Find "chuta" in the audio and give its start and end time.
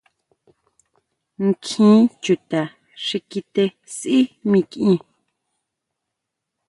2.23-2.61